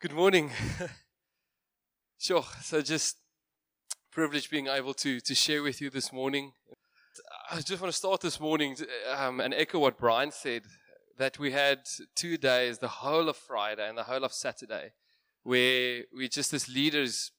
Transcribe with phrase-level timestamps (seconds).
[0.00, 0.52] Good morning.
[2.20, 2.44] sure.
[2.62, 3.16] So just
[4.12, 6.52] privileged being able to to share with you this morning.
[7.50, 8.76] I just want to start this morning
[9.12, 10.62] um, and echo what Brian said
[11.16, 11.80] that we had
[12.14, 14.92] two days, the whole of Friday and the whole of Saturday,
[15.42, 17.32] where we just as leaders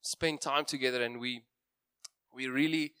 [0.00, 1.42] spent time together and we
[2.34, 2.94] we really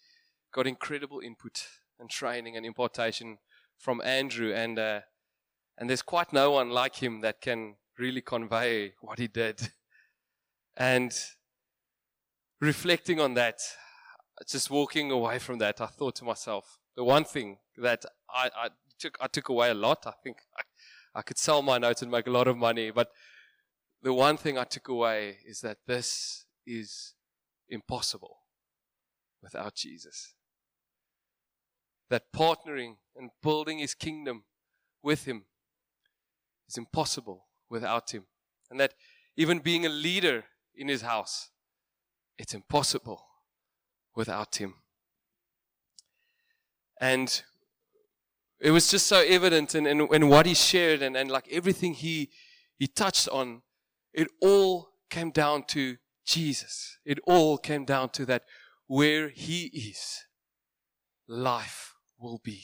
[0.52, 1.66] got incredible input
[1.98, 3.38] and training and impartation
[3.76, 5.00] from Andrew and uh,
[5.76, 9.72] and there's quite no one like him that can really convey what he did.
[10.76, 11.12] And
[12.60, 13.60] reflecting on that,
[14.48, 18.68] just walking away from that, I thought to myself, the one thing that I, I
[18.98, 20.06] took, I took away a lot.
[20.06, 20.62] I think I,
[21.18, 23.10] I could sell my notes and make a lot of money, but
[24.02, 27.14] the one thing I took away is that this is
[27.68, 28.38] impossible
[29.42, 30.34] without Jesus.
[32.10, 34.44] That partnering and building his kingdom
[35.02, 35.44] with him
[36.68, 38.26] is impossible without him.
[38.70, 38.94] And that
[39.36, 40.44] even being a leader
[40.76, 41.50] in his house,
[42.38, 43.24] it's impossible
[44.14, 44.74] without him.
[47.00, 47.42] And
[48.60, 51.94] it was just so evident in, in, in what he shared and, and like everything
[51.94, 52.30] he,
[52.78, 53.62] he touched on,
[54.12, 56.98] it all came down to Jesus.
[57.04, 58.44] It all came down to that
[58.86, 60.26] where he is,
[61.26, 62.62] life will be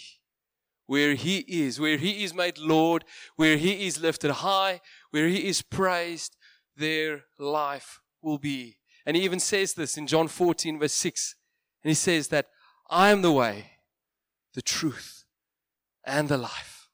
[0.88, 3.04] where He is, where He is made Lord,
[3.36, 6.34] where He is lifted high, where He is praised,
[6.76, 8.78] their life will be.
[9.04, 11.36] And He even says this in John 14, verse 6.
[11.84, 12.46] And He says that
[12.88, 13.72] I am the way,
[14.54, 15.24] the truth,
[16.06, 16.88] and the life.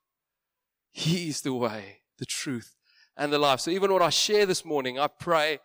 [0.91, 2.75] He is the way, the truth,
[3.17, 3.61] and the life.
[3.61, 5.61] So even what I share this morning, I pray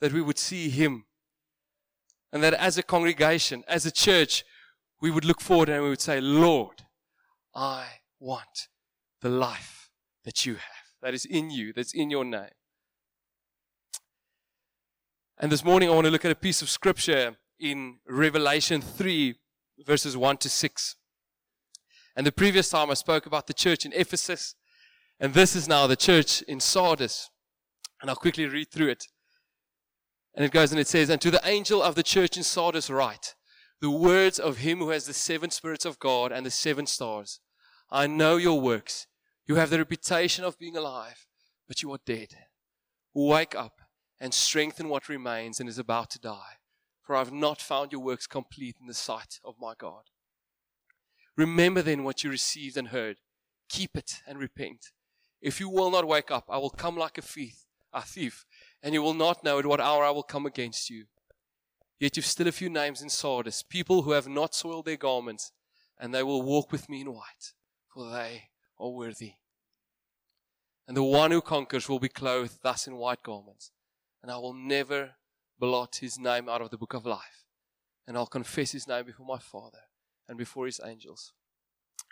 [0.00, 1.04] that we would see Him.
[2.32, 4.44] And that as a congregation, as a church,
[5.02, 6.85] we would look forward and we would say, Lord,
[7.56, 7.86] I
[8.20, 8.68] want
[9.22, 9.88] the life
[10.26, 12.50] that you have, that is in you, that's in your name.
[15.38, 19.36] And this morning I want to look at a piece of scripture in Revelation 3,
[19.86, 20.96] verses 1 to 6.
[22.14, 24.54] And the previous time I spoke about the church in Ephesus,
[25.18, 27.30] and this is now the church in Sardis.
[28.02, 29.04] And I'll quickly read through it.
[30.34, 32.90] And it goes and it says, And to the angel of the church in Sardis
[32.90, 33.34] write,
[33.80, 37.40] the words of him who has the seven spirits of God and the seven stars.
[37.90, 39.06] I know your works.
[39.46, 41.28] You have the reputation of being alive,
[41.68, 42.34] but you are dead.
[43.14, 43.80] Wake up
[44.20, 46.58] and strengthen what remains and is about to die,
[47.02, 50.02] for I have not found your works complete in the sight of my God.
[51.36, 53.18] Remember then what you received and heard.
[53.68, 54.90] Keep it and repent.
[55.40, 58.44] If you will not wake up, I will come like a thief, a thief,
[58.82, 61.04] and you will not know at what hour I will come against you.
[62.00, 65.52] Yet you've still a few names in Sardis, people who have not soiled their garments,
[65.98, 67.52] and they will walk with me in white
[67.96, 69.32] for they are worthy.
[70.86, 73.72] And the one who conquers will be clothed thus in white garments,
[74.22, 75.12] and I will never
[75.58, 77.46] blot his name out of the book of life,
[78.06, 79.78] and I'll confess his name before my Father
[80.28, 81.32] and before his angels.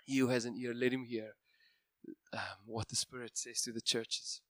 [0.06, 1.34] He who has an ear, let him hear
[2.32, 4.40] um, what the Spirit says to the churches.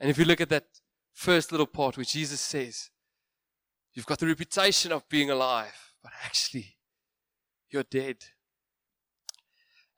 [0.00, 0.66] And if you look at that
[1.12, 2.90] first little part which Jesus says,
[3.94, 6.76] you've got the reputation of being alive, but actually,
[7.70, 8.16] you're dead.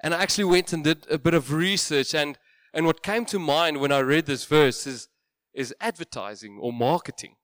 [0.02, 2.38] And I actually went and did a bit of research, and,
[2.72, 5.08] and what came to mind when I read this verse is,
[5.52, 7.36] is advertising or marketing.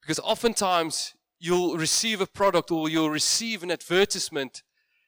[0.00, 4.62] Because oftentimes you'll receive a product or you'll receive an advertisement,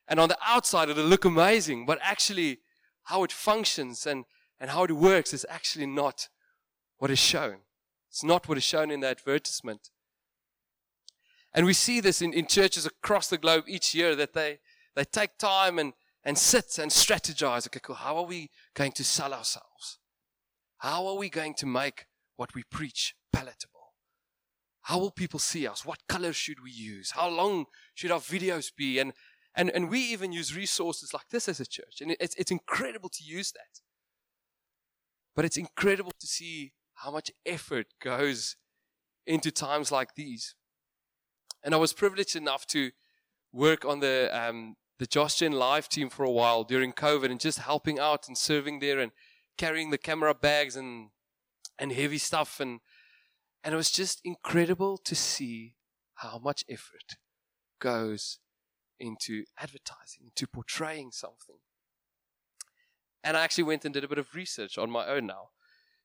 [0.06, 2.58] and on the outside it'll look amazing, but actually
[3.04, 4.24] how it functions and,
[4.60, 6.28] and how it works is actually not
[6.98, 7.58] what is shown.
[8.10, 9.90] It's not what is shown in the advertisement.
[11.54, 14.58] And we see this in, in churches across the globe each year that they,
[14.94, 15.94] they take time and,
[16.26, 17.68] and sit and strategize.
[17.68, 17.94] Okay, cool.
[17.94, 19.98] How are we going to sell ourselves?
[20.78, 23.92] How are we going to make what we preach palatable?
[24.82, 25.86] How will people see us?
[25.86, 27.12] What color should we use?
[27.12, 28.98] How long should our videos be?
[28.98, 29.12] And,
[29.54, 32.00] and, and we even use resources like this as a church.
[32.00, 33.80] And it's, it's incredible to use that.
[35.36, 38.56] But it's incredible to see how much effort goes
[39.26, 40.56] into times like these.
[41.62, 42.90] And I was privileged enough to
[43.52, 47.40] work on the um, the Josh Gen Live team for a while during COVID and
[47.40, 49.12] just helping out and serving there and
[49.58, 51.10] carrying the camera bags and
[51.78, 52.80] and heavy stuff and
[53.62, 55.74] and it was just incredible to see
[56.16, 57.16] how much effort
[57.80, 58.38] goes
[58.98, 61.56] into advertising, into portraying something.
[63.22, 65.48] And I actually went and did a bit of research on my own now,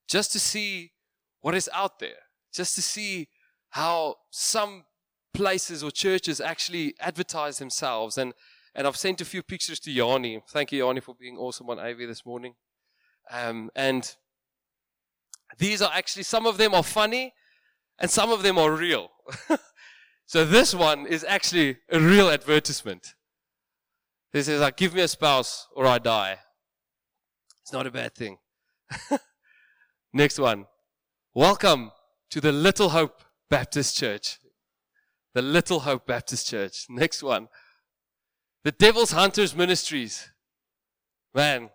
[0.07, 0.93] just to see
[1.41, 2.23] what is out there,
[2.53, 3.29] just to see
[3.69, 4.85] how some
[5.33, 8.33] places or churches actually advertise themselves and
[8.73, 10.41] and I've sent a few pictures to Yanni.
[10.49, 12.55] Thank you, Yanni, for being awesome on AV this morning.
[13.29, 14.15] Um, and
[15.57, 17.33] these are actually, some of them are funny
[17.99, 19.09] and some of them are real.
[20.25, 23.15] so this one is actually a real advertisement.
[24.31, 26.39] This is like, give me a spouse or I die.
[27.61, 28.37] It's not a bad thing.
[30.13, 30.65] Next one.
[31.33, 31.91] Welcome
[32.29, 34.39] to the Little Hope Baptist Church.
[35.33, 36.85] The Little Hope Baptist Church.
[36.89, 37.49] Next one.
[38.63, 40.29] The Devil's Hunters Ministries.
[41.33, 41.69] Man,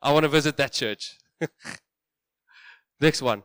[0.00, 1.18] I want to visit that church.
[3.00, 3.42] Next one.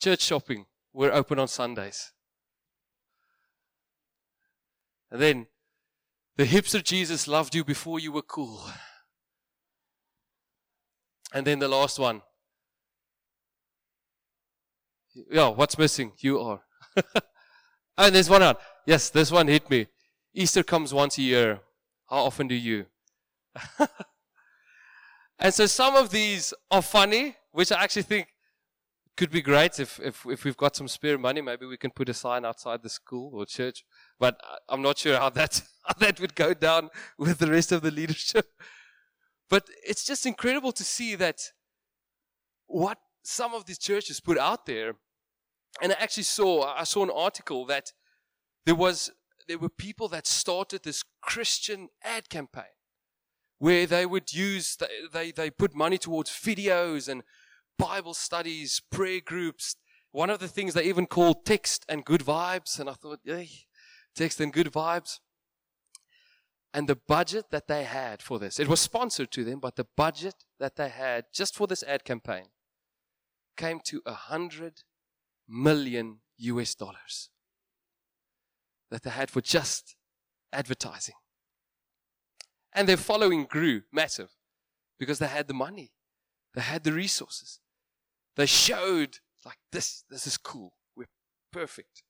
[0.00, 0.66] Church shopping.
[0.92, 2.12] We're open on Sundays.
[5.10, 5.46] And then,
[6.36, 8.68] the hipster Jesus loved you before you were cool.
[11.32, 12.22] And then the last one.
[15.30, 16.12] Yeah, what's missing?
[16.18, 16.62] You are.
[17.98, 18.58] Oh, and there's one out.
[18.86, 19.86] Yes, this one hit me.
[20.34, 21.60] Easter comes once a year.
[22.08, 22.86] How often do you?
[25.38, 28.28] and so some of these are funny, which I actually think
[29.16, 31.40] could be great if, if, if we've got some spare money.
[31.40, 33.84] Maybe we can put a sign outside the school or church.
[34.18, 37.82] But I'm not sure how that, how that would go down with the rest of
[37.82, 38.46] the leadership.
[39.50, 41.40] But it's just incredible to see that
[42.66, 44.94] what some of these churches put out there.
[45.82, 47.92] And I actually saw, I saw an article that
[48.64, 49.10] there was,
[49.46, 52.74] there were people that started this Christian ad campaign
[53.58, 54.76] where they would use,
[55.12, 57.22] they, they put money towards videos and
[57.78, 59.76] Bible studies, prayer groups.
[60.10, 62.78] One of the things they even called text and good vibes.
[62.78, 63.48] And I thought, hey,
[64.14, 65.20] text and good vibes.
[66.74, 69.86] And the budget that they had for this, it was sponsored to them, but the
[69.96, 72.46] budget that they had just for this ad campaign
[73.56, 74.82] came to a hundred
[75.46, 77.28] million US dollars
[78.92, 79.96] that they had for just
[80.52, 81.14] advertising.
[82.74, 84.28] And their following grew massive
[84.98, 85.92] because they had the money,
[86.54, 87.58] they had the resources.
[88.36, 90.74] They showed, like, this, this is cool.
[90.94, 91.08] We're
[91.52, 92.02] perfect.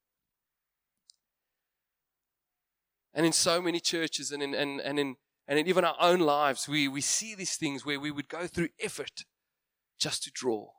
[3.15, 6.19] And in so many churches and in, and, and in, and in even our own
[6.21, 9.25] lives, we, we see these things where we would go through effort
[10.01, 10.71] just to draw.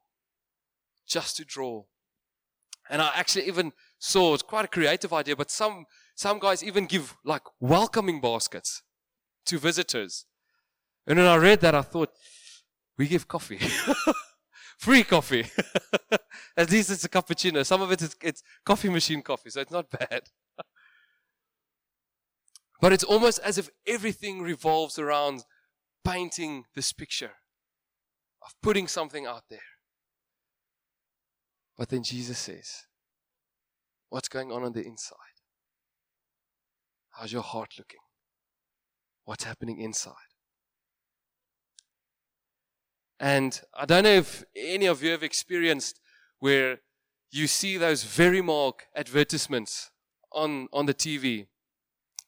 [1.08, 1.84] Just to draw.
[2.90, 5.86] And I actually even saw, it's quite a creative idea, but some,
[6.16, 8.82] some guys even give like welcoming baskets
[9.46, 10.26] to visitors.
[11.08, 12.10] And when I read that, I thought,
[12.98, 13.60] we give coffee.
[14.78, 15.46] Free coffee.
[16.58, 17.66] At least it's a cappuccino.
[17.66, 20.24] Some of it is it's coffee machine coffee, so it's not bad.
[22.82, 25.46] but it's almost as if everything revolves around
[26.04, 27.32] painting this picture
[28.46, 29.73] of putting something out there.
[31.78, 32.84] But then Jesus says,
[34.10, 35.18] What's going on on the inside?
[37.10, 38.00] How's your heart looking?
[39.26, 40.14] What's happening inside?
[43.20, 46.00] And I don't know if any of you have experienced
[46.40, 46.80] where
[47.32, 49.90] you see those Verimark advertisements
[50.32, 51.48] on, on the TV.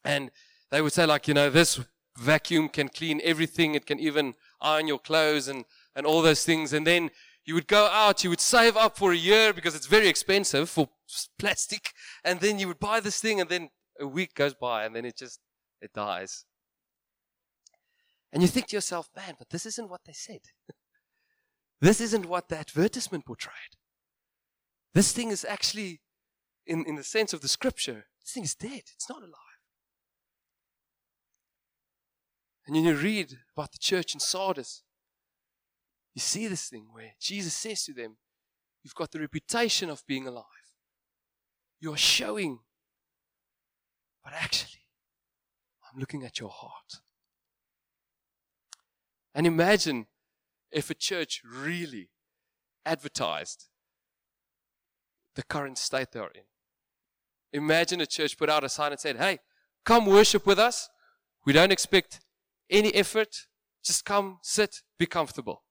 [0.04, 0.32] And
[0.72, 1.80] they would say, like, you know, this
[2.18, 3.76] vacuum can clean everything.
[3.76, 5.66] It can even iron your clothes and,
[5.96, 6.74] and all those things.
[6.74, 7.12] And then
[7.46, 10.70] you would go out, you would save up for a year because it's very expensive
[10.70, 10.90] for
[11.38, 11.92] plastic.
[12.24, 13.70] And then you would buy this thing and then
[14.00, 15.40] a week goes by and then it just,
[15.80, 16.46] it dies.
[18.34, 20.42] And you think to yourself, man, but this isn't what they said.
[21.82, 23.76] This isn't what the advertisement portrayed.
[24.94, 26.00] This thing is actually,
[26.66, 28.84] in, in the sense of the scripture, this thing is dead.
[28.96, 29.60] It's not alive.
[32.66, 34.84] And you read about the church in Sardis,
[36.16, 38.18] you see this thing where Jesus says to them,
[38.84, 40.46] You've got the reputation of being alive.
[41.80, 42.60] You're showing,
[44.24, 44.84] but actually,
[45.84, 47.02] I'm looking at your heart.
[49.34, 50.06] And imagine
[50.72, 52.10] if a church really
[52.86, 53.66] advertised
[55.34, 56.44] the current state they're in.
[57.52, 59.40] Imagine a church put out a sign and said, Hey,
[59.84, 60.90] come worship with us.
[61.46, 62.22] We don't expect
[62.70, 63.48] any effort.
[63.84, 65.65] Just come, sit, be comfortable.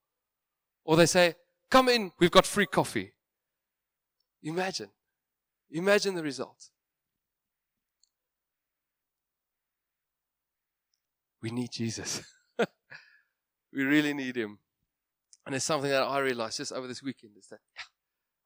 [0.84, 1.34] Or they say,
[1.70, 3.12] Come in, we've got free coffee.
[4.42, 4.90] Imagine.
[5.70, 6.70] Imagine the result.
[11.42, 12.22] We need Jesus.
[12.58, 14.58] we really need him.
[15.46, 17.82] And it's something that I realized just over this weekend is that yeah,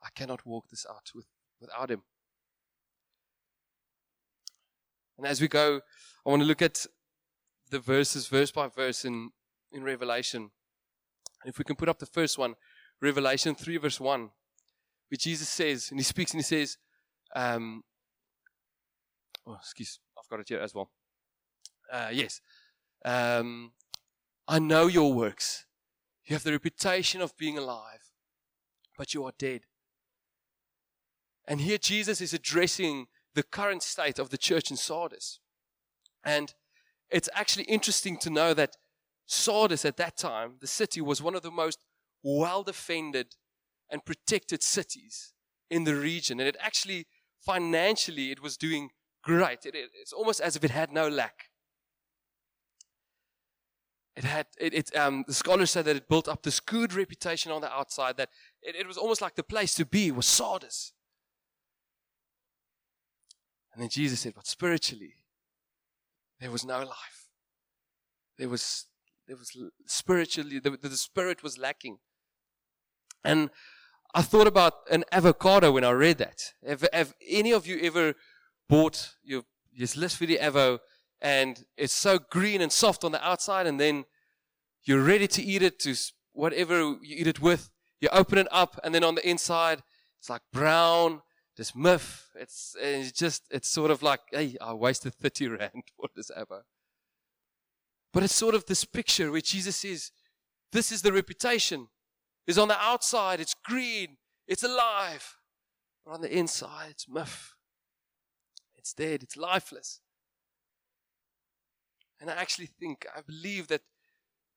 [0.03, 1.27] I cannot walk this out with,
[1.61, 2.03] without him.
[5.17, 5.81] And as we go,
[6.25, 6.87] I want to look at
[7.71, 9.31] the verses verse by verse in,
[9.71, 10.51] in Revelation.
[11.49, 12.55] If we can put up the first one,
[13.01, 16.77] Revelation 3, verse 1, where Jesus says, and he speaks and he says,
[17.35, 17.83] um,
[19.47, 20.91] oh, excuse, I've got it here as well.
[21.93, 22.41] Uh, yes.
[23.05, 23.73] Um,
[24.47, 25.67] I know your works
[26.27, 28.13] You have the reputation of being alive,
[28.97, 29.63] but you are dead.
[31.47, 35.41] And here Jesus is addressing the current state of the church in Sardis.
[36.23, 36.53] And
[37.11, 38.77] it's actually interesting to know that
[39.29, 41.85] Sardis at that time, the city, was one of the most
[42.23, 43.37] well defended
[43.91, 45.35] and protected cities
[45.71, 46.41] in the region.
[46.41, 47.07] And it actually,
[47.45, 48.89] financially, it was doing
[49.23, 49.67] great.
[49.67, 51.51] It, it, it's almost as if it had no lack.
[54.17, 57.53] It had, it, it um, the scholars said that it built up this good reputation
[57.53, 58.31] on the outside that
[58.63, 60.93] it, it was almost like the place to be was Sardis.
[63.73, 65.15] And then Jesus said, but spiritually,
[66.41, 67.29] there was no life.
[68.39, 68.87] There was,
[69.29, 69.55] there was
[69.87, 71.99] spiritually, the, the spirit was lacking.
[73.23, 73.51] And
[74.15, 76.55] I thought about an avocado when I read that.
[76.67, 78.15] Have, have any of you ever
[78.69, 80.79] bought your, your the avo
[81.21, 84.07] and it's so green and soft on the outside and then
[84.85, 85.95] you're ready to eat it to
[86.33, 87.71] whatever you eat it with.
[88.01, 89.83] You open it up and then on the inside
[90.19, 91.21] it's like brown,
[91.57, 92.31] this myth.
[92.35, 96.63] It's, it's just, it's sort of like, hey, I wasted 30 rand for this avo.
[98.13, 100.11] But it's sort of this picture where Jesus says,
[100.73, 101.89] this is the reputation
[102.47, 105.37] is on the outside, it's green, it's alive.
[106.05, 107.53] But on the inside, it's myth.
[108.77, 110.01] It's dead, it's lifeless.
[112.21, 113.83] And I actually think, I believe that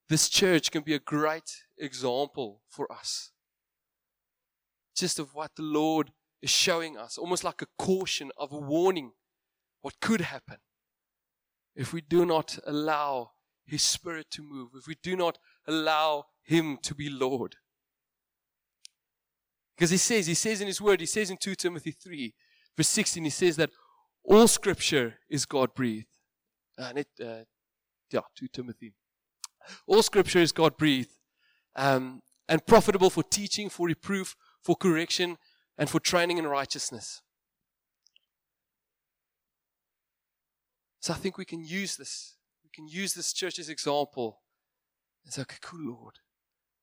[0.08, 3.32] this church can be a great example for us.
[4.96, 9.12] Just of what the Lord is showing us, almost like a caution of a warning,
[9.82, 10.58] what could happen
[11.76, 13.32] if we do not allow
[13.72, 15.38] His Spirit to move, if we do not
[15.68, 17.56] allow Him to be Lord.
[19.76, 22.36] Because he says, he says in his word, he says in 2 Timothy 3,
[22.78, 23.72] verse 16, he says that
[24.24, 26.06] all scripture is God breathed.
[26.78, 27.46] And it, uh,
[28.12, 28.94] yeah, 2 Timothy.
[29.88, 31.10] All scripture is God breathed
[31.76, 35.38] um, and profitable for teaching, for reproof, for correction,
[35.78, 37.22] and for training in righteousness.
[41.00, 42.36] So I think we can use this.
[42.74, 44.42] Can use this church's example.
[45.26, 46.16] It's okay, cool, Lord.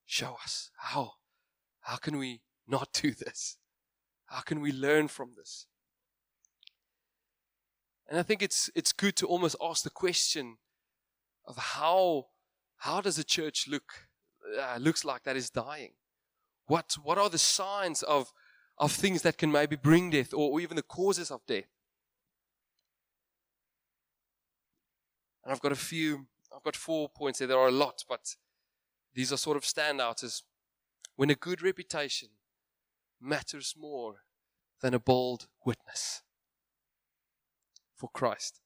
[0.05, 1.13] Show us how.
[1.81, 3.57] How can we not do this?
[4.27, 5.67] How can we learn from this?
[8.09, 10.59] And I think it's, it's good to almost ask the question
[11.47, 12.27] of how,
[12.79, 14.09] how does a church look,
[14.59, 15.93] uh, looks like that is dying?
[16.67, 18.33] What, what are the signs of,
[18.77, 21.65] of things that can maybe bring death or, or even the causes of death?
[25.45, 27.49] And I've got a few, I've got four points there.
[27.49, 28.37] There are a lot, but
[29.15, 30.43] these are sort of standouts as
[31.17, 32.29] when a good reputation
[33.21, 34.23] matters more
[34.81, 36.23] than a bold witness
[37.97, 38.61] for Christ.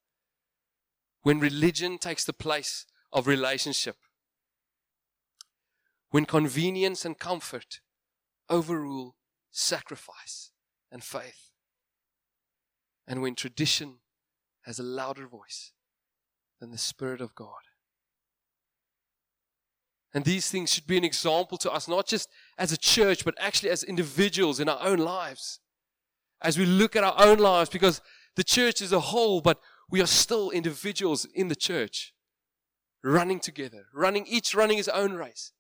[1.23, 3.97] When religion takes the place of relationship,
[6.11, 7.81] when convenience and comfort
[8.51, 9.17] overrule
[9.51, 10.51] sacrifice
[10.91, 11.53] and faith,
[13.07, 14.01] and when tradition
[14.63, 15.73] has a louder voice
[16.63, 17.67] than the Spirit of God.
[20.15, 23.35] And these things should be an example to us, not just as a church, but
[23.41, 25.59] actually as individuals in our own lives.
[26.41, 28.01] As we look at our own lives, because
[28.37, 29.59] the church is a whole, but
[29.91, 32.15] we are still individuals in the church,
[33.03, 35.51] running together, running, each running his own race.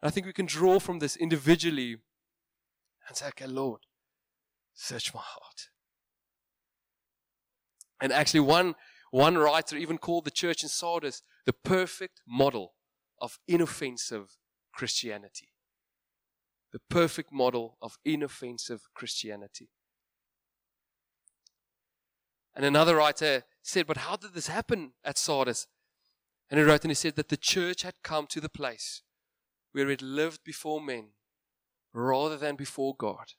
[0.00, 1.96] And I think we can draw from this individually
[3.08, 3.80] and say, okay, Lord,
[4.72, 5.70] search my heart.
[8.00, 8.76] And actually, one,
[9.16, 12.74] one writer even called the church in Sardis the perfect model
[13.18, 14.36] of inoffensive
[14.74, 15.48] Christianity.
[16.70, 19.70] The perfect model of inoffensive Christianity.
[22.54, 25.66] And another writer said, But how did this happen at Sardis?
[26.50, 29.00] And he wrote and he said that the church had come to the place
[29.72, 31.12] where it lived before men
[31.94, 33.32] rather than before God.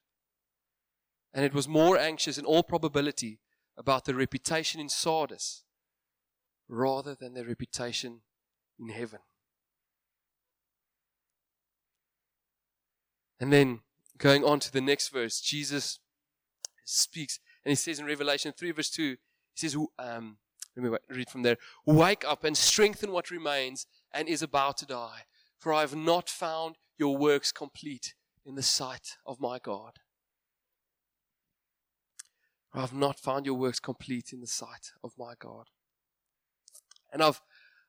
[1.36, 3.42] And it was more anxious in all probability
[3.78, 5.66] about the reputation in Sardis
[6.68, 8.22] rather than their reputation
[8.80, 9.20] in heaven.
[13.40, 13.82] And then
[14.18, 16.00] going on to the next verse, Jesus
[16.84, 19.18] speaks and he says in Revelation 3, verse 2, he
[19.56, 20.38] says, um,
[20.76, 21.58] let me read from there.
[21.86, 25.24] Wake up and strengthen what remains and is about to die,
[25.60, 28.14] for I have not found your works complete
[28.46, 30.00] in the sight of my God.
[32.74, 35.66] I have not found your works complete in the sight of my God.
[37.12, 37.42] And I've,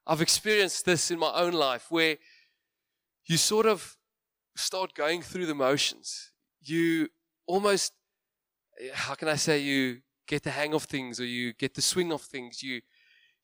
[0.07, 2.17] I've experienced this in my own life where
[3.27, 3.97] you sort of
[4.57, 6.33] start going through the motions.
[6.61, 7.09] You
[7.47, 7.93] almost,
[8.93, 12.13] how can I say, you get the hang of things or you get the swing
[12.13, 12.63] of things.
[12.63, 12.83] You,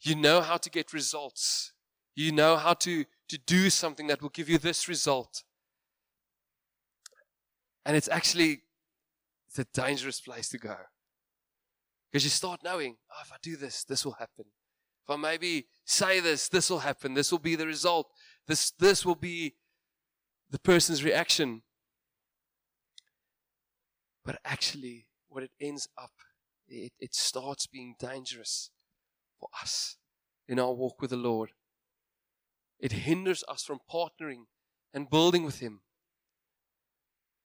[0.00, 1.72] you know how to get results.
[2.14, 5.42] You know how to to do something that will give you this result.
[7.84, 8.62] And it's actually
[9.48, 10.76] it's a dangerous place to go.
[12.10, 14.44] Because you start knowing, oh, if I do this, this will happen.
[15.04, 17.12] If I maybe say this, this will happen.
[17.12, 18.08] This will be the result.
[18.46, 19.54] This, this will be
[20.50, 21.62] the person's reaction.
[24.24, 26.12] But actually, what it ends up,
[26.66, 28.70] it, it starts being dangerous
[29.38, 29.98] for us
[30.48, 31.50] in our walk with the Lord.
[32.80, 34.44] It hinders us from partnering
[34.94, 35.80] and building with Him.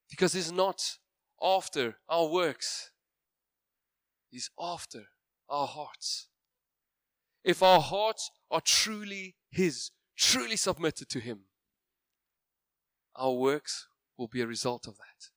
[0.10, 0.98] Because He's not
[1.42, 2.92] after our works,
[4.32, 5.08] He's after
[5.50, 6.29] our hearts.
[7.44, 11.46] If our hearts are truly His, truly submitted to Him,
[13.16, 15.30] our works will be a result of that.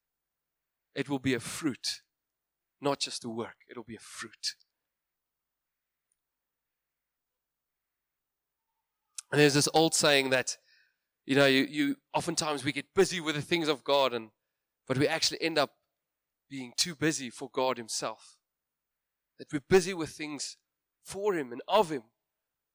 [0.94, 2.02] It will be a fruit,
[2.80, 4.56] not just a work, it'll be a fruit.
[9.30, 10.58] And there's this old saying that,
[11.24, 14.30] you know, you, you oftentimes we get busy with the things of God, and
[14.86, 15.70] but we actually end up
[16.50, 18.36] being too busy for God Himself.
[19.38, 20.58] That we're busy with things
[21.04, 22.04] for Him and of Him,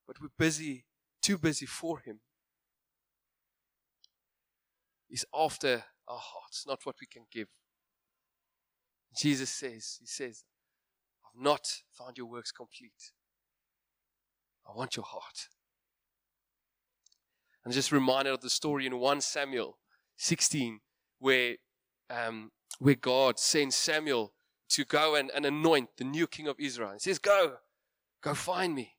[0.06, 0.86] but we're busy,
[1.22, 2.20] too busy for Him.
[5.08, 7.48] He's after our hearts, not what we can give.
[9.16, 10.44] Jesus says, He says,
[11.26, 13.12] I've not found your works complete.
[14.68, 15.48] I want your heart.
[17.66, 19.78] I'm just reminded of the story in 1 Samuel
[20.18, 20.80] 16
[21.20, 21.56] where,
[22.10, 24.34] um, where God sends Samuel
[24.70, 26.94] to go and, and anoint the new king of Israel.
[26.94, 27.56] He says, Go,
[28.22, 28.96] go find me,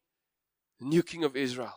[0.78, 1.75] the new king of Israel.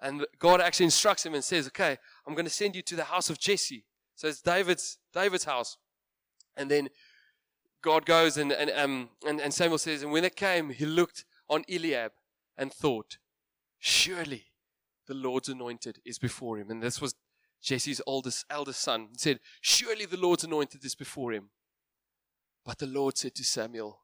[0.00, 1.96] And God actually instructs him and says, Okay,
[2.26, 3.84] I'm going to send you to the house of Jesse.
[4.14, 5.78] So it's David's, David's house.
[6.56, 6.88] And then
[7.82, 11.24] God goes and, and, um, and, and Samuel says, And when it came, he looked
[11.48, 12.12] on Eliab
[12.56, 13.18] and thought,
[13.78, 14.46] Surely
[15.06, 16.70] the Lord's anointed is before him.
[16.70, 17.14] And this was
[17.62, 19.08] Jesse's oldest, eldest son.
[19.12, 21.50] He said, Surely the Lord's anointed is before him.
[22.64, 24.00] But the Lord said to Samuel,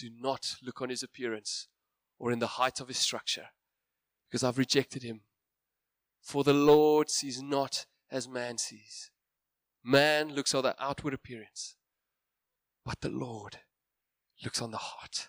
[0.00, 1.68] Do not look on his appearance
[2.18, 3.48] or in the height of his structure,
[4.26, 5.20] because I've rejected him.
[6.22, 9.10] For the Lord sees not as man sees.
[9.84, 11.76] Man looks on the outward appearance,
[12.82, 13.58] but the Lord
[14.42, 15.28] looks on the heart.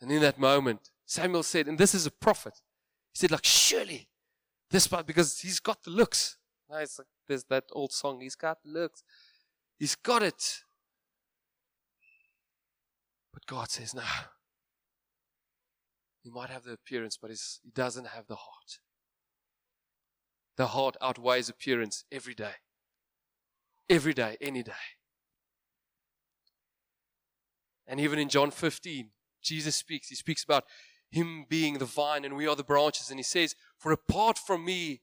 [0.00, 2.54] And in that moment, Samuel said, and this is a prophet,
[3.12, 4.08] he said, like, surely
[4.70, 6.36] this part, because he's got the looks.
[6.70, 9.02] It's like, there's that old song, he's got the looks.
[9.78, 10.62] He's got it.
[13.34, 14.02] But God says, no.
[16.22, 17.36] He might have the appearance, but he
[17.74, 18.78] doesn't have the heart.
[20.56, 22.54] The heart outweighs appearance every day.
[23.90, 24.72] Every day, any day.
[27.86, 29.10] And even in John 15,
[29.42, 30.08] Jesus speaks.
[30.08, 30.64] He speaks about
[31.10, 33.10] him being the vine and we are the branches.
[33.10, 35.02] And he says, For apart from me,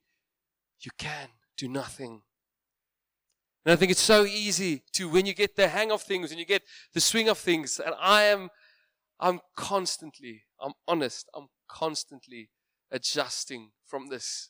[0.80, 2.24] you can do nothing.
[3.66, 6.40] And I think it's so easy to, when you get the hang of things and
[6.40, 8.50] you get the swing of things, and I am,
[9.20, 12.50] I'm constantly, I'm honest, I'm constantly
[12.92, 14.50] adjusting from this.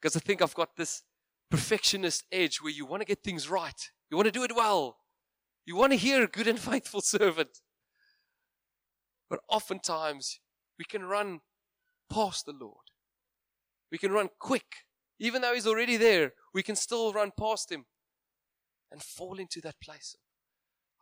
[0.00, 1.02] Because I think I've got this
[1.50, 3.90] perfectionist edge where you want to get things right.
[4.10, 4.96] You want to do it well.
[5.66, 7.60] You want to hear a good and faithful servant.
[9.28, 10.40] But oftentimes,
[10.78, 11.40] we can run
[12.10, 12.76] past the Lord.
[13.90, 14.66] We can run quick.
[15.18, 17.84] Even though He's already there, we can still run past Him
[18.90, 20.16] and fall into that place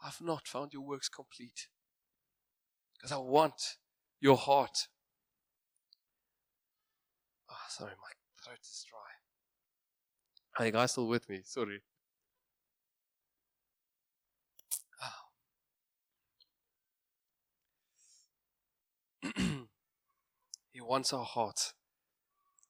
[0.05, 1.69] I've not found your works complete.
[2.95, 3.77] Because I want
[4.21, 4.88] your heart.
[7.49, 8.11] Oh, sorry, my
[8.43, 8.99] throat is dry.
[10.59, 11.43] Are you guys still with me?
[11.45, 11.81] Sorry.
[15.01, 15.25] Ah.
[20.73, 21.73] he wants our heart.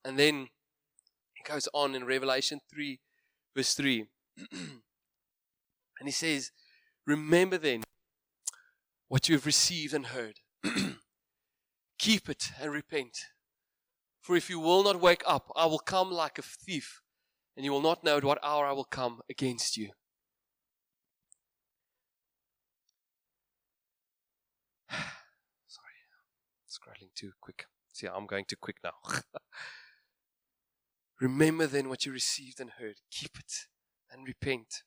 [0.05, 0.49] And then
[1.45, 3.01] he goes on in Revelation 3,
[3.57, 4.07] verse 3.
[4.53, 4.81] and
[6.05, 6.51] he says,
[7.07, 7.83] Remember then
[9.09, 10.41] what you have received and heard.
[11.99, 13.19] Keep it and repent.
[14.21, 17.03] For if you will not wake up, I will come like a thief,
[17.57, 19.91] and you will not know at what hour I will come against you.
[25.69, 25.95] Sorry,
[26.69, 27.67] scrolling too quick.
[27.93, 28.95] See, I'm going too quick now.
[31.21, 32.97] Remember then what you received and heard.
[33.11, 33.53] Keep it
[34.11, 34.83] and repent.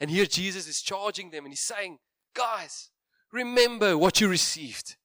[0.00, 1.98] And here Jesus is charging them and he's saying,
[2.34, 2.90] Guys,
[3.32, 4.96] remember what you received.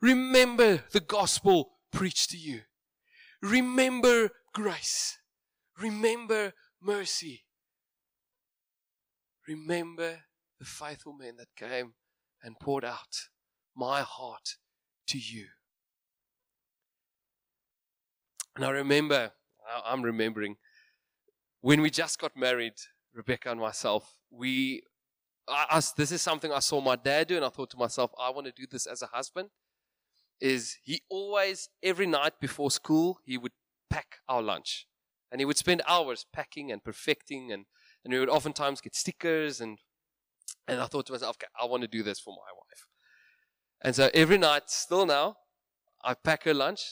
[0.00, 2.62] Remember the gospel preached to you.
[3.42, 5.18] Remember grace.
[5.80, 7.44] Remember mercy.
[9.46, 10.20] Remember
[10.58, 11.94] the faithful men that came
[12.42, 13.28] and poured out
[13.76, 14.56] my heart
[15.08, 15.46] to you.
[18.56, 19.32] And I remember,
[19.84, 20.56] I'm remembering,
[21.60, 22.74] when we just got married,
[23.12, 24.82] Rebecca and myself, we,
[25.48, 28.30] I, this is something I saw my dad do, and I thought to myself, I
[28.30, 29.50] want to do this as a husband.
[30.40, 33.52] Is he always, every night before school, he would
[33.90, 34.86] pack our lunch.
[35.32, 37.66] And he would spend hours packing and perfecting, and,
[38.04, 39.60] and we would oftentimes get stickers.
[39.60, 39.78] And,
[40.68, 42.86] and I thought to myself, okay, I want to do this for my wife.
[43.82, 45.36] And so every night, still now,
[46.04, 46.82] I pack her lunch,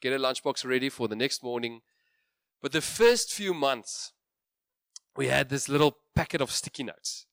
[0.00, 1.80] get a lunchbox ready for the next morning.
[2.60, 4.12] But the first few months,
[5.16, 7.26] we had this little packet of sticky notes.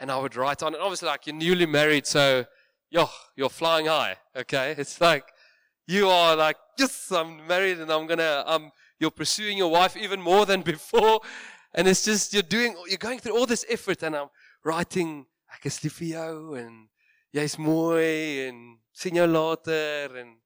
[0.00, 0.80] And I would write on it.
[0.80, 2.44] Obviously, like you're newly married, so
[2.90, 4.16] yo, you're flying high.
[4.36, 4.74] Okay.
[4.78, 5.24] It's like
[5.86, 10.20] you are like, yes, I'm married and I'm gonna, um, you're pursuing your wife even
[10.20, 11.20] more than before.
[11.74, 14.28] And it's just, you're doing, you're going through all this effort and I'm
[14.64, 15.26] writing,
[15.62, 16.88] jou en
[17.32, 20.36] jy's mooi en sien jou later and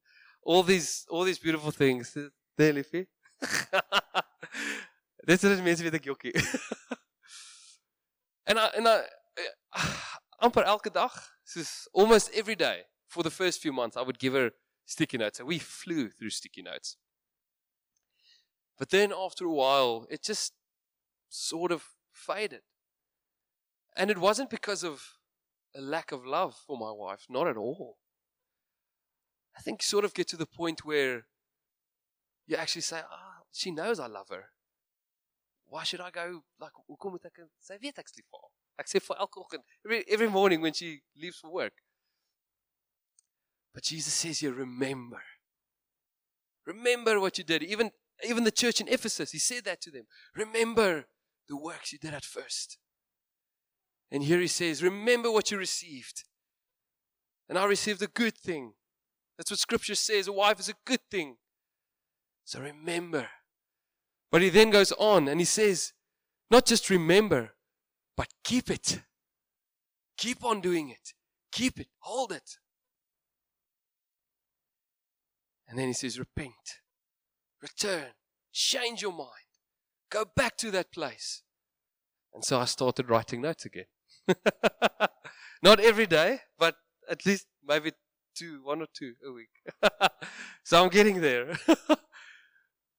[0.42, 2.16] all these all these beautiful things.
[2.56, 3.06] There, liefie.
[5.26, 6.32] Dit is mense weet ek jokkie.
[8.44, 8.96] en I, en I,
[9.38, 9.52] eh,
[10.44, 11.14] amper elke dag,
[11.46, 14.50] soos almost every day for the first few months I would give her
[14.84, 16.96] sticky notes and we flew through sticky notes.
[18.78, 20.54] But then after a while it just
[21.28, 22.62] sort of faded.
[23.96, 25.18] And it wasn't because of
[25.76, 27.98] a lack of love for my wife, not at all.
[29.56, 31.26] I think sort of get to the point where
[32.46, 34.46] you actually say, ah, oh, she knows I love her.
[35.66, 38.12] Why should I go, like, hoekom moet ek sy weet ek's
[39.18, 41.72] elke oggend, every, every morning when she leaves for work.
[43.72, 45.22] But Jesus says here, remember.
[46.66, 47.62] Remember what you did.
[47.62, 47.90] Even,
[48.26, 50.04] even the church in Ephesus, he said that to them.
[50.36, 51.06] Remember
[51.48, 52.78] the works you did at first.
[54.10, 56.24] And here he says, remember what you received.
[57.48, 58.74] And I received a good thing.
[59.42, 60.28] That's what scripture says.
[60.28, 61.34] A wife is a good thing.
[62.44, 63.26] So remember.
[64.30, 65.94] But he then goes on and he says,
[66.48, 67.54] not just remember,
[68.16, 69.00] but keep it.
[70.16, 71.14] Keep on doing it.
[71.50, 71.88] Keep it.
[71.98, 72.58] Hold it.
[75.66, 76.78] And then he says, repent.
[77.60, 78.12] Return.
[78.52, 79.50] Change your mind.
[80.08, 81.42] Go back to that place.
[82.32, 83.86] And so I started writing notes again.
[85.64, 86.76] Not every day, but
[87.10, 87.90] at least maybe
[88.34, 89.50] two, one or two a week.
[90.64, 91.58] so I'm getting there.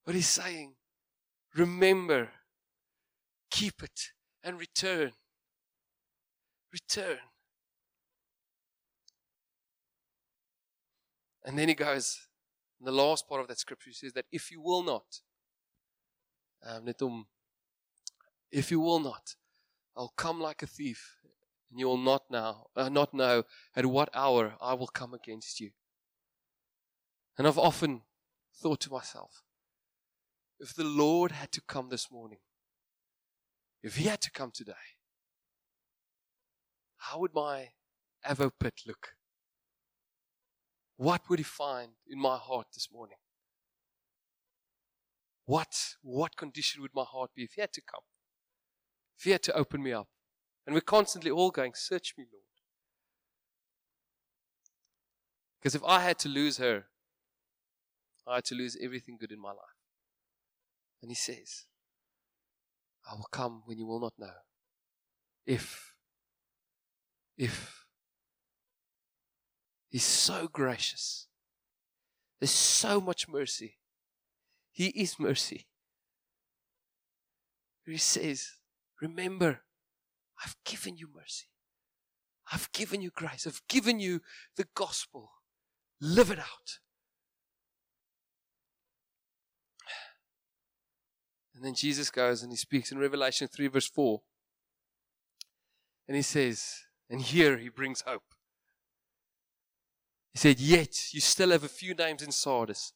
[0.06, 0.76] but he's saying,
[1.56, 2.30] remember,
[3.50, 4.12] keep it,
[4.44, 5.12] and return.
[6.72, 7.18] Return.
[11.46, 12.28] And then he goes,
[12.80, 15.22] in the last part of that scripture, he says that if you will not,
[16.66, 16.88] um,
[18.52, 19.36] if you will not,
[19.96, 21.18] I'll come like a thief
[21.74, 23.44] and you will not now uh, not know
[23.76, 25.72] at what hour I will come against you.
[27.36, 28.04] And I've often
[28.62, 29.42] thought to myself,
[30.60, 32.38] if the Lord had to come this morning,
[33.82, 34.74] if He had to come today,
[36.98, 37.70] how would my
[38.24, 39.16] Avo pit look?
[40.98, 43.18] What would He find in my heart this morning?
[45.46, 48.04] What, what condition would my heart be if He had to come?
[49.18, 50.08] If He had to open me up?
[50.66, 52.44] And we're constantly all going, Search me, Lord.
[55.60, 56.86] Because if I had to lose her,
[58.28, 59.78] I had to lose everything good in my life.
[61.02, 61.66] And he says,
[63.10, 64.32] I will come when you will not know.
[65.46, 65.94] If,
[67.38, 67.86] if,
[69.90, 71.28] he's so gracious.
[72.40, 73.78] There's so much mercy.
[74.72, 75.68] He is mercy.
[77.86, 78.54] He says,
[79.02, 79.62] Remember,
[80.44, 81.48] I've given you mercy.
[82.52, 83.48] I've given you grace.
[83.48, 84.22] I've given you
[84.58, 85.32] the gospel.
[86.02, 86.80] Live it out.
[91.56, 94.22] And then Jesus goes and he speaks in Revelation 3, verse 4.
[96.08, 98.34] And he says, and here he brings hope.
[100.34, 102.94] He said, Yet you still have a few names in Sardis,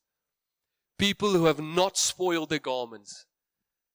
[0.98, 3.26] people who have not spoiled their garments,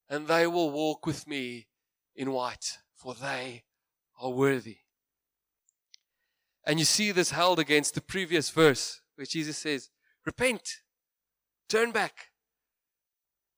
[0.08, 1.66] and they will walk with me
[2.14, 3.64] in white, for they
[4.20, 4.78] are worthy.
[6.64, 9.90] And you see this held against the previous verse where Jesus says,
[10.24, 10.76] Repent,
[11.68, 12.28] turn back.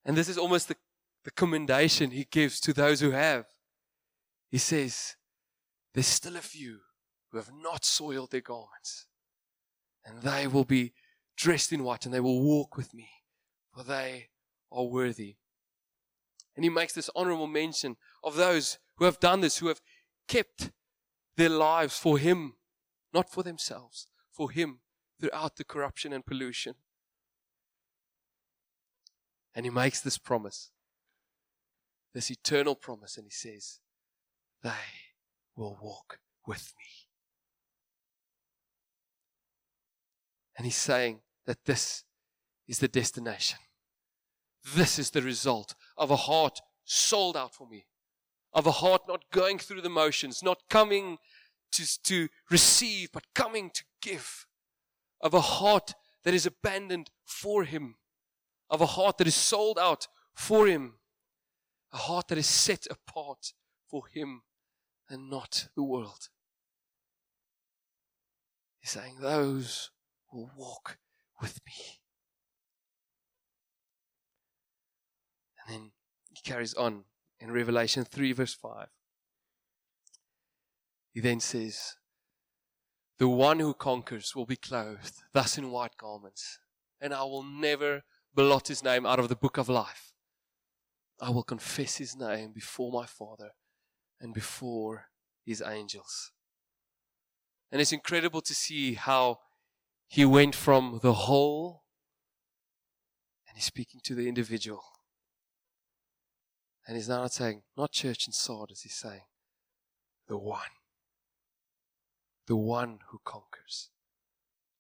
[0.04, 0.76] And this is almost the,
[1.24, 3.44] the commendation he gives to those who have.
[4.50, 5.16] He says,
[5.92, 6.78] There's still a few
[7.30, 9.07] who have not soiled their garments,
[10.07, 10.94] and they will be
[11.37, 13.09] dressed in white, and they will walk with me,
[13.74, 14.30] for they
[14.72, 15.37] are worthy.
[16.57, 19.80] And he makes this honorable mention of those who have done this, who have
[20.28, 20.70] kept
[21.37, 22.54] their lives for Him,
[23.12, 24.80] not for themselves, for Him
[25.20, 26.74] throughout the corruption and pollution.
[29.54, 30.70] And he makes this promise,
[32.12, 33.78] this eternal promise, and he says,
[34.62, 34.70] They
[35.57, 36.87] will walk with me.
[40.57, 42.04] And he's saying that this
[42.66, 43.59] is the destination.
[44.74, 47.87] This is the result of a heart sold out for me,
[48.54, 51.18] of a heart not going through the motions, not coming
[51.72, 54.46] to, to receive, but coming to give,
[55.20, 57.96] of a heart that is abandoned for Him,
[58.70, 60.94] of a heart that is sold out for Him,
[61.92, 63.52] a heart that is set apart
[63.88, 64.42] for Him
[65.08, 66.28] and not the world.
[68.80, 69.90] He's saying, Those
[70.32, 70.98] will walk
[71.40, 72.00] with me.
[75.66, 75.90] And then
[76.30, 77.04] he carries on
[77.44, 78.88] in Revelation 3, verse 5.
[81.12, 81.96] He then says,
[83.18, 86.59] The one who conquers will be clothed, thus in white garments,
[87.02, 88.02] and I will never
[88.35, 90.14] blot his name out of the book of life.
[91.20, 93.50] I will confess his name before my Father
[94.20, 95.09] and before
[95.44, 96.33] his angels.
[97.70, 99.40] And it's incredible to see how
[100.09, 101.83] he went from the whole
[103.46, 104.93] and he's speaking to the individual.
[106.87, 109.23] And he's not saying, not church and sword, Sardis, he's saying,
[110.29, 110.61] the one.
[112.47, 113.88] The one who conquers.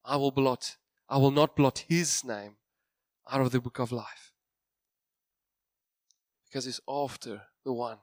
[0.04, 0.76] I will blot,
[1.08, 2.56] I will not blot his name
[3.30, 4.32] out of the book of life.
[6.44, 7.98] Because he's after the one.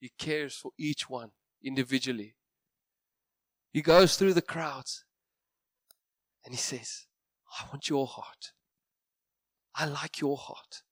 [0.00, 1.30] He cares for each one
[1.62, 2.34] individually.
[3.72, 5.04] He goes through the crowds
[6.44, 7.06] and he says,
[7.60, 8.52] I want your heart.
[9.74, 10.82] I like your heart.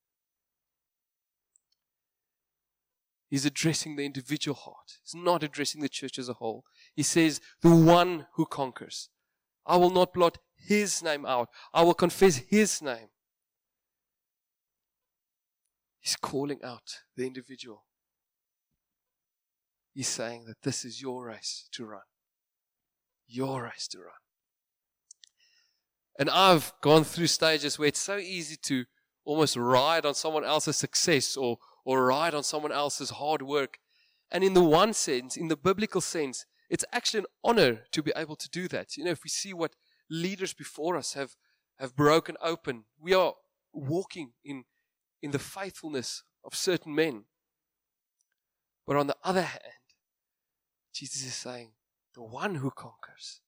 [3.30, 4.98] He's addressing the individual heart.
[5.04, 6.64] He's not addressing the church as a whole.
[6.96, 9.08] He says, The one who conquers.
[9.64, 11.48] I will not blot his name out.
[11.72, 13.08] I will confess his name.
[16.00, 17.84] He's calling out the individual.
[19.94, 22.00] He's saying that this is your race to run.
[23.28, 24.08] Your race to run.
[26.18, 28.86] And I've gone through stages where it's so easy to
[29.24, 33.78] almost ride on someone else's success or or ride on someone else's hard work.
[34.30, 38.12] And in the one sense, in the biblical sense, it's actually an honor to be
[38.14, 38.96] able to do that.
[38.96, 39.74] You know, if we see what
[40.08, 41.36] leaders before us have,
[41.78, 43.34] have broken open, we are
[43.72, 44.64] walking in,
[45.22, 47.24] in the faithfulness of certain men.
[48.86, 49.62] But on the other hand,
[50.92, 51.72] Jesus is saying,
[52.14, 53.40] the one who conquers,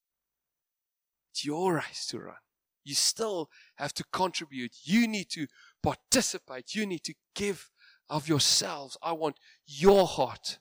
[1.31, 2.37] it's your race to run.
[2.85, 4.73] You still have to contribute.
[4.83, 5.47] You need to
[5.83, 6.75] participate.
[6.75, 7.71] You need to give
[8.13, 8.99] of yourselves.
[9.03, 10.59] I want your heart.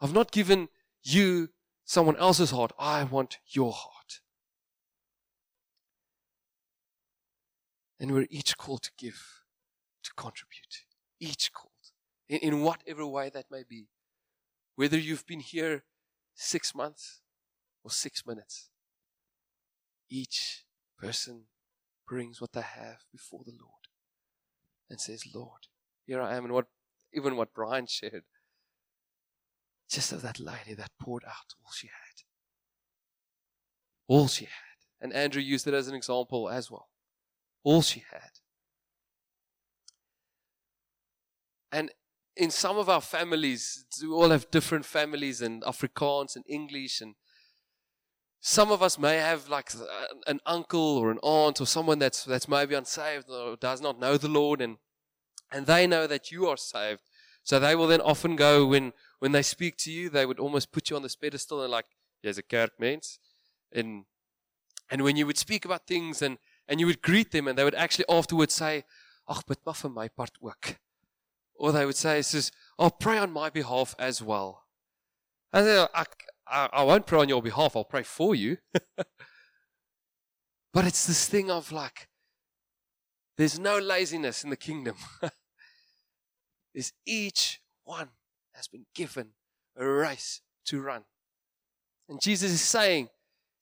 [0.00, 0.68] I've not given
[1.02, 1.48] you
[1.86, 2.72] someone else's heart.
[2.78, 4.20] I want your heart.
[7.98, 9.22] And we're each called to give,
[10.04, 10.84] to contribute.
[11.18, 11.72] Each called.
[12.28, 13.88] In, in whatever way that may be.
[14.74, 15.84] Whether you've been here
[16.34, 17.22] six months
[17.82, 18.68] or six minutes.
[20.10, 20.66] Each
[20.98, 21.44] person
[22.06, 23.85] brings what they have before the Lord
[24.88, 25.68] and says, Lord,
[26.06, 26.44] here I am.
[26.44, 26.66] And what
[27.12, 28.24] even what Brian shared,
[29.90, 32.22] just of that lady that poured out all she had.
[34.08, 34.52] All she had.
[35.00, 36.88] And Andrew used it as an example as well.
[37.62, 38.30] All she had.
[41.72, 41.90] And
[42.36, 47.14] in some of our families, we all have different families and Afrikaans and English and
[48.48, 52.22] some of us may have like uh, an uncle or an aunt or someone that's
[52.22, 54.76] that's maybe unsaved or does not know the Lord and
[55.50, 57.02] and they know that you are saved.
[57.42, 60.70] So they will then often go when when they speak to you, they would almost
[60.70, 61.86] put you on this pedestal and like,
[62.22, 63.18] "There's a kerk mens,"
[63.72, 64.04] and
[64.90, 67.64] and when you would speak about things and and you would greet them, and they
[67.64, 68.84] would actually afterwards say,
[69.28, 70.78] "Ach, but maar my part ook,"
[71.56, 74.66] or they would say, "Says, I'll pray on my behalf as well."
[75.52, 76.04] And they, I,
[76.48, 78.58] I, I won't pray on your behalf, I'll pray for you.
[80.72, 82.08] but it's this thing of like,
[83.36, 84.96] there's no laziness in the kingdom.
[86.74, 88.08] is each one
[88.52, 89.30] has been given
[89.76, 91.04] a race to run.
[92.08, 93.08] And Jesus is saying,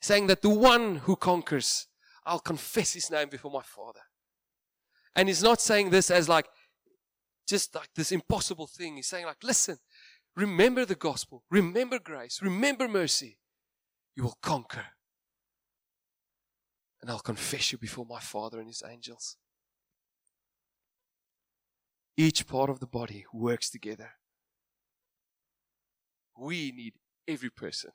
[0.01, 1.87] saying that the one who conquers,
[2.27, 4.01] I'll confess his name before my Father.
[5.17, 6.47] And he's not saying this as like,
[7.47, 8.97] just like this impossible thing.
[8.97, 9.79] He's saying, like, listen,
[10.37, 11.45] Remember the gospel.
[11.51, 12.41] Remember grace.
[12.43, 13.39] Remember mercy.
[14.17, 14.87] You will conquer.
[17.01, 19.37] And I'll confess you before my Father and his angels.
[22.17, 24.13] Each part of the body works together.
[26.39, 26.95] We need
[27.29, 27.91] every person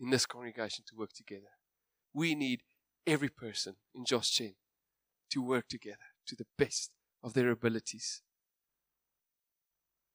[0.00, 1.50] in this congregation to work together.
[2.14, 2.62] We need
[3.06, 4.54] every person in Josh Gen
[5.30, 6.90] to work together to the best
[7.22, 8.22] of their abilities.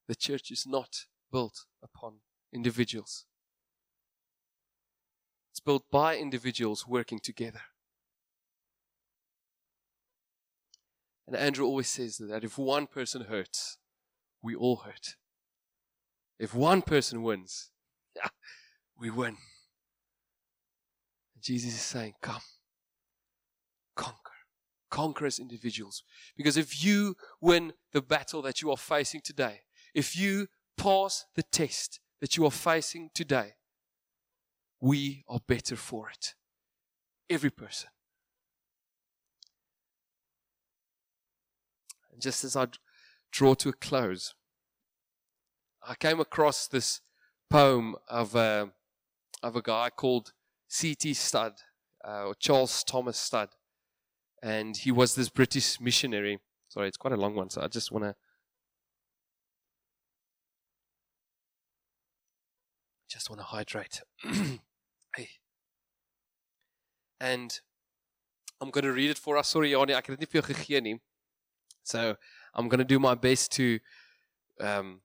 [0.07, 2.19] The church is not built upon
[2.53, 3.25] individuals.
[5.51, 7.61] It's built by individuals working together.
[11.27, 13.77] And Andrew always says that if one person hurts,
[14.41, 15.15] we all hurt.
[16.37, 17.71] If one person wins,
[18.99, 19.37] we win.
[21.33, 22.41] And Jesus is saying, Come,
[23.95, 24.19] conquer.
[24.91, 26.03] Conquer as individuals.
[26.37, 29.61] Because if you win the battle that you are facing today,
[29.95, 33.53] if you pass the test that you are facing today,
[34.81, 36.35] we are better for it.
[37.29, 37.89] Every person.
[42.11, 42.67] And just as I
[43.31, 44.35] draw to a close,
[45.81, 46.99] I came across this
[47.49, 48.71] poem of a,
[49.41, 50.33] of a guy called
[50.67, 51.13] C.T.
[51.13, 51.53] Studd,
[52.05, 53.49] uh, or Charles Thomas Studd.
[54.43, 56.39] And he was this British missionary.
[56.67, 58.15] Sorry, it's quite a long one, so I just want to
[63.15, 64.01] just want to hydrate.
[65.15, 65.29] hey.
[67.21, 67.57] And
[68.59, 69.47] I'm going to read it for us.
[69.47, 70.99] Sorry, Jani, ek het dit nie vir.
[71.83, 72.17] So,
[72.53, 73.79] I'm going to do my best to
[74.59, 74.99] um,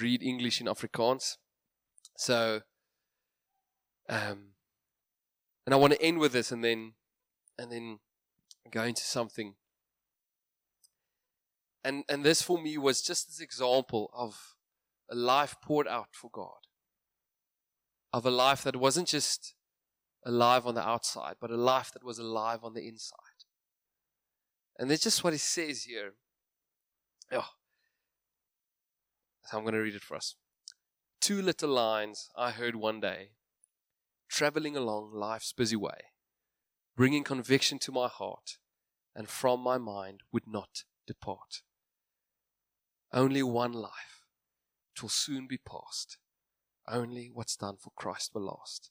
[0.00, 1.36] read English in Afrikaans.
[2.16, 2.62] So,
[4.08, 4.54] um,
[5.66, 6.94] and I want to end with this and then,
[7.58, 7.98] and then
[8.70, 9.54] go into something.
[11.84, 14.56] And, and this for me was just this example of
[15.10, 16.69] a life poured out for God
[18.12, 19.54] of a life that wasn't just
[20.24, 23.16] alive on the outside, but a life that was alive on the inside.
[24.78, 26.14] And that's just what he says here.
[27.32, 27.48] Oh.
[29.44, 30.34] So I'm going to read it for us.
[31.20, 33.32] Two little lines I heard one day,
[34.28, 36.12] traveling along life's busy way,
[36.96, 38.58] bringing conviction to my heart,
[39.14, 41.62] and from my mind would not depart.
[43.12, 44.24] Only one life,
[44.94, 46.18] twill soon be past
[46.88, 48.90] only what's done for Christ will last.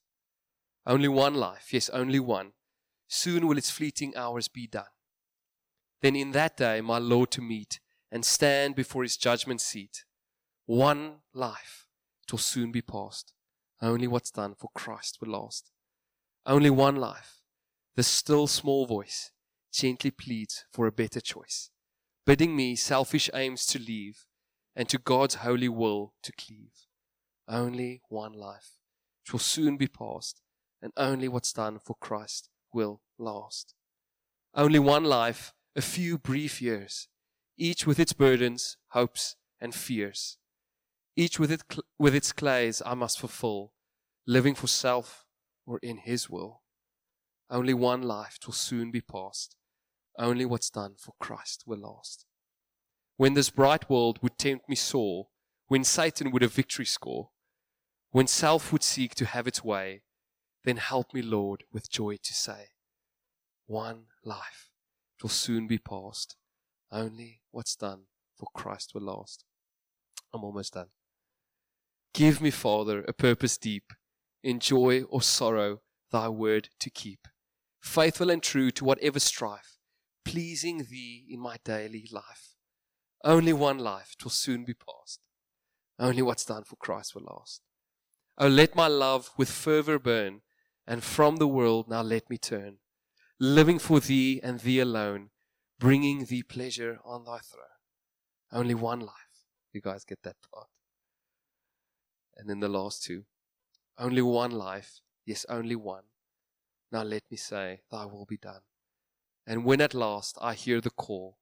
[0.85, 2.53] Only one life, yes, only one.
[3.07, 4.85] Soon will its fleeting hours be done.
[6.01, 7.79] Then in that day, my Lord to meet
[8.11, 10.05] and stand before his judgment seat.
[10.65, 11.87] One life,
[12.23, 13.33] it will soon be past.
[13.81, 15.71] Only what's done for Christ will last.
[16.45, 17.41] Only one life.
[17.95, 19.31] The still small voice
[19.71, 21.69] gently pleads for a better choice,
[22.25, 24.25] bidding me selfish aims to leave
[24.75, 26.87] and to God's holy will to cleave.
[27.49, 28.73] Only one life,
[29.23, 30.41] which will soon be past,
[30.83, 33.73] and only what's done for Christ will last.
[34.53, 37.07] Only one life, a few brief years,
[37.57, 40.37] each with its burdens, hopes, and fears.
[41.15, 41.63] Each with, it,
[41.97, 43.73] with its clays I must fulfill,
[44.27, 45.25] living for self
[45.65, 46.61] or in His will.
[47.49, 49.55] Only one life will soon be past.
[50.19, 52.25] Only what's done for Christ will last.
[53.17, 55.29] When this bright world would tempt me sore,
[55.67, 57.29] when Satan would a victory score,
[58.11, 60.01] when self would seek to have its way,
[60.63, 62.69] then help me, Lord, with joy to say,
[63.67, 64.69] One life
[65.21, 66.35] will soon be past.
[66.91, 68.03] Only what's done
[68.35, 69.45] for Christ will last.
[70.33, 70.87] I'm almost done.
[72.13, 73.93] Give me, Father, a purpose deep,
[74.43, 77.27] in joy or sorrow, thy word to keep,
[77.79, 79.77] faithful and true to whatever strife,
[80.25, 82.55] pleasing thee in my daily life.
[83.23, 85.19] Only one life will soon be past.
[85.99, 87.61] Only what's done for Christ will last.
[88.41, 90.43] Oh, let my love with fervor burn,
[90.87, 92.77] and from the world now let me turn,
[93.37, 95.31] living for thee and thee alone,
[95.77, 97.65] bringing thee pleasure on thy throne.
[98.49, 99.43] Only one life.
[99.73, 100.67] You guys get that part.
[102.37, 103.25] And then the last two.
[103.97, 105.01] Only one life.
[105.25, 106.05] Yes, only one.
[106.93, 108.61] Now let me say, Thy will be done.
[109.45, 111.37] And when at last I hear the call,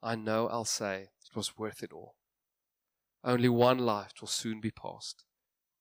[0.00, 2.14] I know I'll say it was worth it all.
[3.24, 5.25] Only one life will soon be past.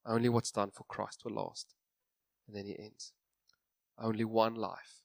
[0.06, 1.74] Only what's done for Christ will last.
[2.48, 3.14] And then he ends.
[3.98, 5.02] Only one life.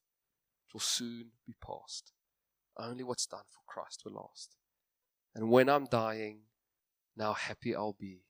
[0.72, 2.12] Will soon be past.
[2.79, 4.57] Only what's done for Christ will last.
[5.35, 6.41] And when I'm dying,
[7.16, 8.24] now happy I'll be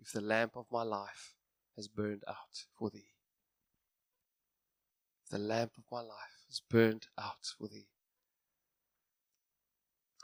[0.00, 1.34] if the lamp of my life
[1.76, 3.14] has burned out for thee.
[5.24, 7.88] If the lamp of my life has burned out for thee.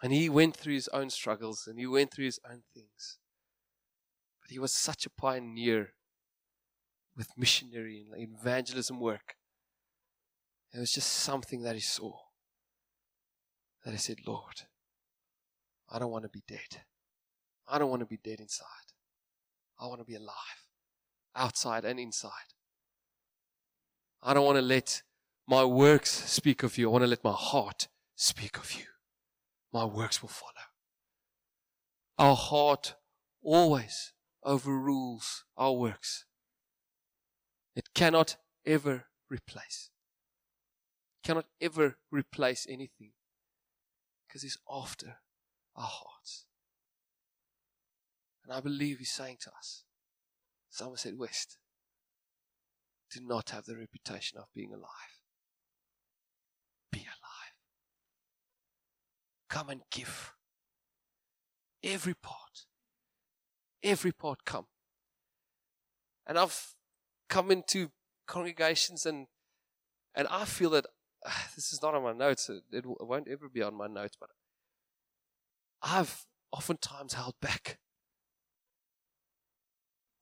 [0.02, 3.18] And he went through his own struggles and he went through his own things
[4.50, 5.94] he was such a pioneer
[7.16, 9.36] with missionary and evangelism work.
[10.72, 12.12] It was just something that he saw.
[13.84, 14.62] That he said, Lord,
[15.90, 16.82] I don't want to be dead.
[17.66, 18.66] I don't want to be dead inside.
[19.78, 20.66] I want to be alive,
[21.34, 22.54] outside and inside.
[24.22, 25.02] I don't want to let
[25.46, 26.88] my works speak of you.
[26.88, 28.84] I want to let my heart speak of you.
[29.72, 30.52] My works will follow.
[32.18, 32.96] Our heart
[33.42, 34.12] always
[34.44, 36.24] overrules our works.
[37.76, 38.36] It cannot
[38.66, 39.90] ever replace.
[41.22, 43.12] Cannot ever replace anything.
[44.26, 45.18] Because he's after
[45.76, 46.46] our hearts.
[48.44, 49.84] And I believe he's saying to us,
[50.70, 51.58] Somerset West,
[53.10, 55.22] do not have the reputation of being alive.
[56.92, 57.54] Be alive.
[59.48, 60.32] Come and give.
[61.82, 62.66] Every part.
[63.82, 64.66] Every part come.
[66.26, 66.74] And I've
[67.28, 67.90] come into
[68.26, 69.26] congregations and
[70.14, 70.86] and I feel that
[71.24, 72.48] uh, this is not on my notes.
[72.48, 74.30] It, it won't ever be on my notes, but
[75.82, 77.78] I've oftentimes held back.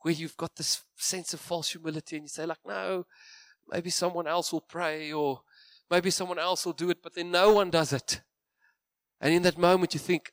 [0.03, 3.07] Where you've got this sense of false humility and you say, like, no,
[3.69, 5.41] maybe someone else will pray or
[5.91, 8.21] maybe someone else will do it, but then no one does it.
[9.21, 10.33] And in that moment you think,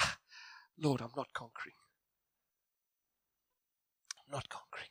[0.00, 0.16] ah,
[0.76, 1.74] Lord, I'm not conquering.
[4.30, 4.88] Not conquering.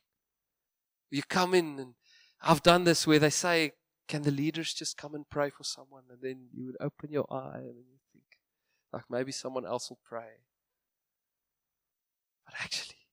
[1.10, 1.94] You come in and
[2.42, 3.72] I've done this where they say,
[4.08, 6.04] can the leaders just come and pray for someone?
[6.10, 8.24] And then you would open your eye and you think,
[8.92, 10.44] like maybe someone else will pray.
[12.46, 13.08] But actually,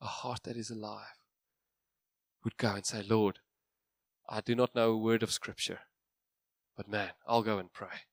[0.00, 1.18] a heart that is alive
[2.42, 3.38] would go and say, Lord,
[4.28, 5.80] I do not know a word of scripture,
[6.76, 8.06] but man, I'll go and pray.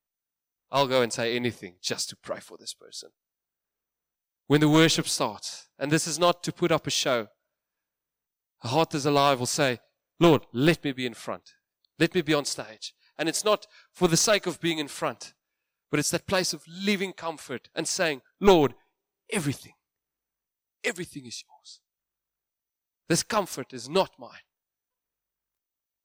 [0.72, 3.10] I'll go and say anything just to pray for this person.
[4.48, 7.28] When the worship starts, and this is not to put up a show,
[8.64, 9.80] a heart that's alive will say,
[10.20, 11.52] Lord, let me be in front.
[12.00, 12.94] Let me be on stage.
[13.18, 15.34] And it's not for the sake of being in front,
[15.92, 18.74] but it's that place of living comfort and saying, Lord,
[19.32, 19.74] everything,
[20.84, 21.82] everything is yours.
[23.10, 24.48] This comfort is not mine.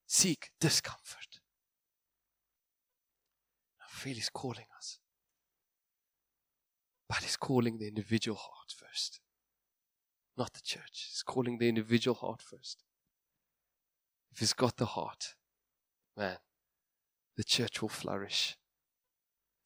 [0.07, 1.40] Seek discomfort.
[3.80, 4.99] I feel He's calling us.
[7.13, 9.21] But He's calling the individual heart first,
[10.35, 11.09] not the church.
[11.11, 12.85] He's calling the individual heart first.
[14.33, 15.35] If He's got the heart,
[16.17, 16.39] man,
[17.37, 18.57] the church will flourish.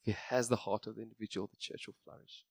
[0.01, 2.46] If he has the heart of the individual, the church will flourish.